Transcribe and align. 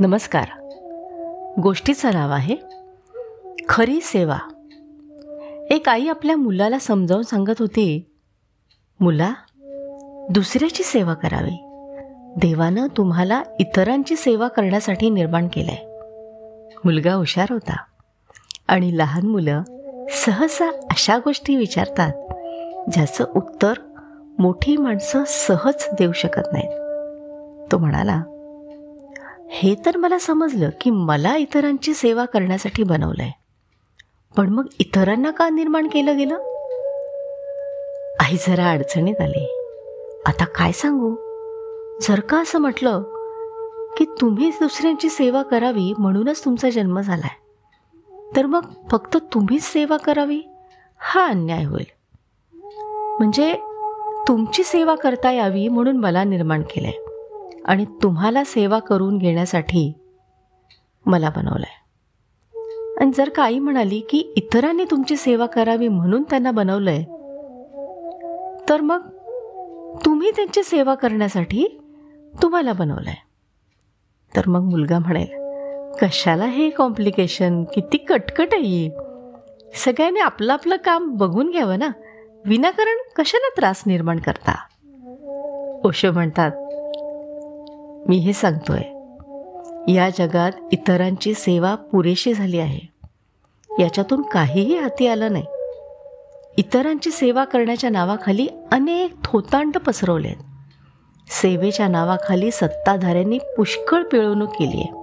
नमस्कार. 0.00 0.44
गोष्टीचं 1.60 2.12
नाव 2.12 2.30
आहे 2.30 2.56
खरी 3.68 4.00
सेवा. 4.00 4.38
एक 5.70 5.88
आई 5.88 6.08
आपल्या 6.08 6.36
मुलाला 6.36 6.78
समजावून 6.78 7.22
सांगत 7.22 7.54
होती 7.58 8.10
मुला 9.00 9.32
दुसऱ्याची 10.30 10.82
सेवा 10.82 11.14
करावी. 11.14 11.64
देवानं 12.36 12.86
तुम्हाला 12.96 13.42
इतरांची 13.60 14.16
सेवा 14.16 14.48
करण्यासाठी 14.48 15.10
निर्माण 15.10 15.48
केलं 15.52 15.70
आहे 15.70 15.86
मुलगा 16.84 17.14
हुशार 17.14 17.46
होता 17.50 17.76
आणि 18.68 18.98
लहान 18.98 19.26
मुलं 19.26 19.62
सहसा 20.10 20.68
अशा 20.68 21.18
गोष्टी 21.18 21.56
विचारतात 21.56 22.12
ज्याचं 22.92 23.24
उत्तर 23.36 23.72
मोठी 24.38 24.76
माणसं 24.76 25.22
सहज 25.26 25.88
देऊ 25.98 26.12
शकत 26.12 26.52
नाहीत. 26.52 26.70
तो 27.72 27.78
म्हणाला 27.78 28.22
हे 29.52 29.74
तर 29.86 29.96
मला 29.96 30.18
समजलं 30.18 30.70
की 30.80 30.90
मला 30.90 31.36
इतरांची 31.36 31.94
सेवा 31.94 32.24
करण्यासाठी 32.24 32.82
बनवलं 32.82 33.22
आहे 33.22 33.32
पण 34.36 34.48
मग 34.48 34.66
इतरांना 34.78 35.30
का 35.30 35.48
निर्माण 35.48 35.86
केलं 35.86 36.16
गेलं? 36.16 36.34
आई 38.20 38.36
जरा 38.48 38.70
अडचणीत 38.70 39.20
आली. 39.20 39.44
आता 40.26 40.44
काय 40.44 40.72
सांगू? 40.72 41.14
जर 42.02 42.20
का 42.20 42.40
असं 42.40 42.58
म्हटलं 42.58 43.02
की 43.98 44.04
तुम्हीच 44.20 44.58
दुसऱ्यांची 44.60 45.08
सेवा 45.08 45.42
करावी 45.42 45.92
म्हणूनच 45.98 46.44
तुमचा 46.44 46.70
जन्म 46.70 47.00
झाला 47.00 47.26
आहे 47.26 48.36
तर 48.36 48.46
मग 48.46 48.64
फक्त 48.90 49.16
तुम्हीच 49.16 49.62
सेवा 49.62 49.96
करावी? 49.96 50.40
हा 50.98 51.26
अन्याय 51.26 51.64
होईल. 51.64 51.90
म्हणजे 53.18 53.54
तुमची 54.28 54.64
सेवा 54.64 54.94
करता 54.94 55.32
यावी 55.32 55.68
म्हणून 55.68 55.96
मला 55.96 56.24
निर्माण 56.24 56.62
केलं 56.62 56.86
आहे 56.86 57.09
आणि 57.64 57.84
तुम्हाला 58.02 58.44
सेवा 58.44 58.78
करून 58.78 59.18
घेण्यासाठी 59.18 59.92
मला 61.06 61.30
बनवलं 61.30 61.64
आहे 61.66 61.80
आणि 63.00 63.10
जर 63.14 63.28
का 63.28 63.42
आई 63.42 63.58
म्हणाली 63.58 64.00
की 64.00 64.32
इतरांनी 64.36 64.84
तुमची 64.84 65.16
सेवा 65.16 65.46
करावी 65.46 65.88
म्हणून 65.88 66.22
त्यांना 66.22 66.50
बनवलं 66.50 66.90
आहे 66.90 67.04
तर 68.68 68.80
मग 68.80 69.00
तुम्ही 70.04 70.30
त्यांची 70.30 70.62
सेवा 70.62 70.94
करण्यासाठी 70.94 71.80
तुम्हाला 72.42 72.72
बनवलं 72.72 73.10
आहे 73.10 73.30
तर 74.36 74.42
मग 74.46 74.60
मुलगा 74.60 74.98
म्हणेल 74.98 75.40
कशाला 76.00 76.44
हे 76.44 76.70
कॉम्प्लिकेशन 76.70 77.64
किती 77.64 77.96
कटकट 77.96 78.48
आहे 78.52 79.10
सगळ्यांनी 79.74 80.20
आपलं 80.20 80.52
आपलं 80.52 80.76
काम 80.76 81.10
बघून 81.16 81.50
घ्यावं 81.50 81.78
ना. 81.78 81.88
विनाकारण 82.44 82.96
कशाला 83.16 83.48
त्रास 83.56 83.82
निर्माण 83.86 84.18
करता? 84.18 84.54
ओशो 85.84 86.12
म्हणतात 86.12 86.52
मी 88.08 88.16
हे 88.16 88.32
सांगतोय. 88.32 88.82
या 89.92 90.10
जगात 90.10 90.52
इतरांची 90.72 91.34
सेवा 91.34 91.74
पुरेशी 91.74 92.34
झाली 92.34 92.58
आहे. 92.58 92.88
याच्यातून 93.82 94.22
काहीही 94.22 94.78
हाती 94.78 95.06
आलं 95.06 95.32
नाही. 95.32 95.44
इतरांची 96.56 97.10
सेवा 97.10 97.44
करण्याच्या 97.44 97.90
नावाखाली 97.90 98.48
अनेक 98.72 99.14
थोतांड 99.24 99.76
पसरवलेत. 99.76 100.36
सेवेच्या 101.28 101.88
नावाखाली 101.88 102.50
सत्ताधाऱ्यांनी 102.50 103.38
पुष्कळ 103.38 104.02
पिळवणूक 104.02 104.48
केली 104.48 104.76
आहे 104.76 105.00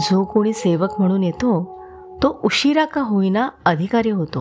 जो 0.00 0.24
कोणी 0.24 0.52
सेवक 0.52 1.00
म्हणून 1.00 1.22
येतो 1.22 1.80
तो 2.22 2.40
उशिरा 2.44 2.84
का 2.84 3.00
होईना 3.00 3.48
अधिकारी 3.64 4.10
होतो. 4.10 4.40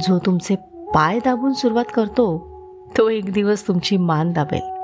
जो 0.00 0.18
तुमचे 0.18 0.56
पाय 0.94 1.18
दाबून 1.18 1.52
सुरुवात 1.52 1.84
करतो 1.94 2.48
तो 2.98 3.08
एक 3.08 3.32
दिवस 3.32 3.68
तुमची 3.68 3.96
मान 3.96 4.32
दाबेल. 4.32 4.77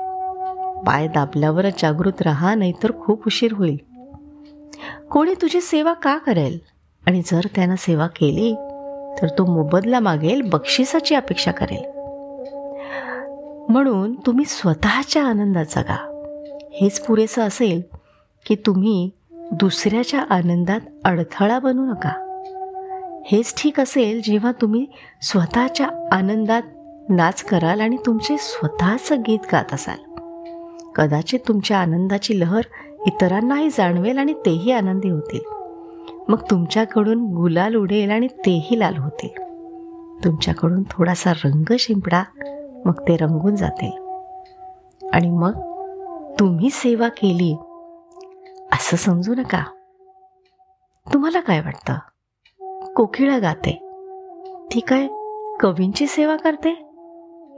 पाय 0.85 1.07
दाबल्यावरच 1.07 1.81
जागृत 1.81 2.21
राहा 2.21 2.55
नाहीतर 2.55 2.91
खूप 2.99 3.23
उशीर 3.27 3.53
होईल. 3.53 3.77
कोणी 5.11 5.33
तुझी 5.33 5.61
सेवा 5.61 5.93
का 5.93 6.17
करेल? 6.17 6.59
आणि 7.07 7.21
जर 7.21 7.39
त्यानं 7.55 7.75
सेवा 7.77 8.07
केली 8.07 8.55
तर 9.21 9.27
तो 9.37 9.45
मोबदला 9.45 9.99
मागेल 9.99 10.41
बक्षिसाची 10.41 11.15
अपेक्षा 11.15 11.51
करेल. 11.51 11.91
म्हणून 13.69 14.15
तुम्ही 14.25 14.45
स्वतःच्या 14.45 15.23
आनंदात 15.23 15.65
जगा. 15.65 16.11
हेच 16.73 16.99
पुरेसं 16.99 17.41
असेल 17.41 17.81
की 18.45 18.55
तुम्ही 18.55 19.09
दुसऱ्याच्या 19.51 20.21
आनंदात 20.29 20.79
अडथळा 21.03 21.59
बनू 21.59 21.85
नका. 21.85 22.21
हेच 23.25 23.63
ठीक 23.63 23.79
असेल 23.79 24.21
जेव्हा 24.23 24.51
तुम्ही 24.51 24.85
स्वतःच्या 25.21 26.09
आनंदात 26.11 26.61
नाच 27.09 27.43
कराल 27.43 27.81
आणि 27.81 27.97
तुमचे 28.05 28.35
स्वतःचं 28.39 29.21
गीत 29.21 29.39
गात 29.51 29.73
असाल. 29.73 30.04
कदाचित 30.95 31.39
तुमच्या 31.47 31.77
आनंदाची 31.77 32.39
लहर 32.39 32.61
इतरांनाही 33.07 33.69
जाणवेल 33.69 34.17
आणि 34.17 34.33
तेही 34.33 34.71
आनंदी 34.71 35.09
होतील. 35.09 35.39
मग 36.27 36.37
तुमच्याकडून 36.49 37.33
गुलाल 37.33 37.75
उडेल 37.75 38.09
आणि 38.09 38.27
तेही 38.27 38.79
लाल 38.79 38.97
होतील. 38.97 39.41
तुमच्याकडून 40.23 40.83
थोडासा 40.89 41.33
रंग 41.33 41.73
शिंपडा 41.79 42.23
मग 42.85 43.01
ते 43.07 43.17
रंगून 43.17 43.55
जातील. 43.55 43.91
आणि 45.13 45.29
मग 45.29 45.51
तुम्ही 46.39 46.69
सेवा 46.69 47.07
केली 47.07 47.55
असं 48.71 48.97
समजू 48.97 49.35
नका. 49.35 49.63
तुम्हाला 51.13 51.39
काय 51.39 51.61
वाटतं? 51.61 51.93
कोकिळा 52.93 53.37
गाते. 53.37 53.71
ती 54.73 54.79
काय 54.79 55.07
कवींची 55.59 56.07
सेवा 56.07 56.35
करते? 56.35 56.73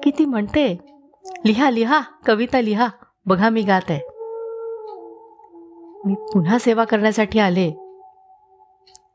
की 0.03 0.11
ती 0.19 0.25
म्हणते 0.25 0.77
लिहा 1.45 1.69
लिहा 1.69 2.01
कविता 2.25 2.61
लिहा. 2.61 2.87
बघा 3.27 3.49
मी 3.49 3.61
गात 3.61 3.81
आहे. 3.89 3.99
मी 6.05 6.13
पुन्हा 6.13 6.57
सेवा 6.59 6.83
करण्यासाठी 6.83 7.39
आले. 7.39 7.71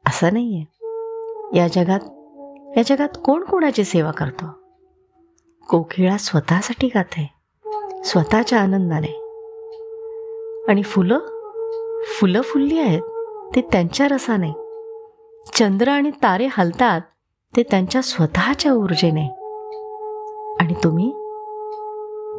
असं 0.06 0.33
नाही 0.33 0.56
आहे 0.56 0.87
या 1.59 1.69
जगात 1.69 2.00
या 2.78 2.83
जगात 2.87 3.09
कोण 3.25 3.45
कोणाची 3.45 3.84
सेवा 3.84 4.11
करतो? 4.11 4.45
कोकिळा 5.69 6.17
स्वतःसाठी 6.17 6.87
गात 6.87 7.05
आहे. 7.17 7.34
स्वतःच्या 8.05 8.61
आनंदाने. 8.61 9.23
आणि 10.69 10.83
फुलं 10.83 11.19
फुलं 12.21 12.41
फुलली 12.41 12.79
आहेत 12.79 13.03
ते 13.55 13.61
त्यांच्या 13.61 14.09
रसाने. 14.09 14.53
चंद्र 15.55 15.89
आणि 15.89 16.11
तारे 16.11 16.49
हलतात 16.50 17.00
ते 17.56 17.62
त्यांच्या 17.62 18.03
स्वतःच्या 18.03 18.73
ऊर्जेने. 18.73 19.27
आणि 20.61 20.75
तुम्ही? 20.84 21.22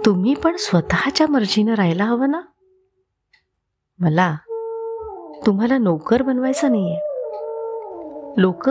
तुम्ही 0.05 0.33
पण 0.35 0.55
स्वतःच्या 0.55 1.27
मर्जीनं 1.29 1.73
राहायला 1.73 2.03
हवं 2.03 2.31
ना? 2.31 2.41
मला 3.99 4.35
तुम्हाला 5.45 5.77
नोकर 5.77 6.21
बनवायचं 6.21 6.71
नाही 6.71 6.91
आहे 6.91 6.99
लोक 8.37 8.69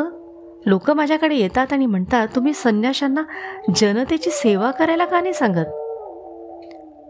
लोक 0.66 0.90
माझ्याकडे 0.90 1.34
येतात 1.34 1.72
आणि 1.72 1.86
म्हणतात 1.86 2.28
तुम्ही 2.34 2.52
संन्याशांना 2.52 3.22
जनतेची 3.76 4.30
सेवा 4.30 4.70
करायला 4.70 5.04
का 5.04 5.20
नाही 5.20 5.34
सांगत? 5.34 5.66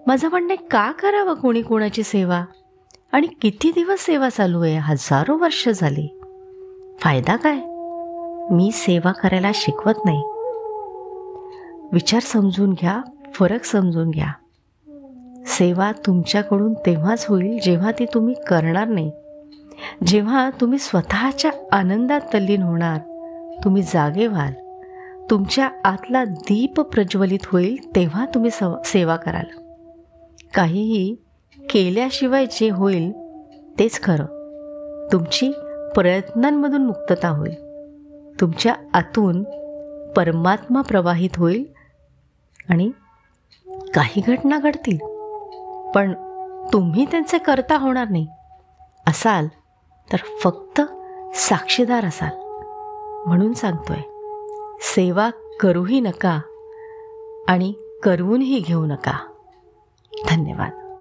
माझं 0.06 0.28
म्हणणे 0.28 0.56
का 0.56 0.92
करावं 0.92 1.34
कोणी 1.34 1.62
कोणाची 1.62 2.02
सेवा? 2.02 2.44
आणि 3.12 3.26
किती 3.26 3.70
दिवस 3.70 4.00
सेवा 4.00 4.28
चालू 4.28 4.62
आहे? 4.62 4.78
हजारो 4.78 5.38
वर्ष 5.38 5.68
झाली. 5.68 6.20
फायदा 7.00 7.36
काय? 7.36 7.60
मी 8.54 8.70
सेवा 8.72 9.12
करायला 9.12 9.50
शिकवत 9.54 10.04
नाही. 10.04 10.22
विचार 11.92 12.20
समजून 12.20 12.72
घ्या. 12.72 13.00
फरक 13.34 13.64
समजून 13.64 14.10
घ्या. 14.10 14.32
सेवा 15.46 15.92
तुमच्याकडून 15.92 16.74
तेव्हाच 16.74 17.26
होईल 17.26 17.58
जेव्हा 17.62 17.92
ती 17.92 18.04
तुम्ही 18.14 18.34
करणार 18.34 18.88
नाही. 18.88 19.10
जेव्हा 20.06 20.50
तुम्ही 20.60 20.78
स्वतःच्या 20.78 21.50
आनंदात 21.72 22.20
तल्लीन 22.20 22.62
होणार 22.62 22.98
तुम्ही 23.64 23.82
जागे 23.82 24.26
व्हाल 24.26 24.52
तुमच्या 25.30 25.70
आतला 25.84 26.24
दीप 26.24 26.80
प्रज्वलित 26.80 27.38
होईल 27.44 27.94
तेव्हा 27.94 28.26
तुम्ही 28.26 28.50
सव 28.50 28.76
सेवा 28.84 29.16
कराल. 29.16 29.58
काहीही 30.54 31.16
केल्याशिवाय 31.70 32.46
जे 32.46 32.70
होईल 32.70 33.12
तेच 33.78 34.02
खरं. 34.02 34.24
तुमची 35.12 35.52
प्रयत्नांमधून 35.94 36.82
मुक्तता 36.82 37.28
होईल. 37.28 37.54
तुमच्या 38.40 38.74
आतून 38.94 39.42
परमात्मा 40.16 40.82
प्रवाहित 40.82 41.30
होईल 41.36 41.64
आणि 42.68 42.90
काही 43.70 44.22
घटना 44.26 44.58
घडतील. 44.58 44.98
पण 45.92 46.12
तुम्ही 46.72 47.04
त्यांचे 47.04 47.38
करता 47.38 47.76
होणार 47.76 48.08
नाही. 48.08 48.26
असाल 49.06 49.48
तर 50.12 50.16
फक्त 50.16 50.80
साक्षीदार 51.34 52.04
असाल. 52.04 52.30
म्हणून 53.26 53.52
सांगतोय 53.52 54.02
सेवा 54.80 55.30
करूही 55.60 56.00
नका 56.00 56.40
आणि 57.48 57.72
करवूनही 58.02 58.58
घेऊ 58.58 58.86
नका. 58.86 59.12
धन्यवाद. 60.30 60.88